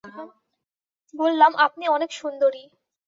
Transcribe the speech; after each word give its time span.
বললাম 1.13 1.51
আপনি 1.57 1.83
অনেক 1.87 2.11
সুন্দরী। 2.11 2.63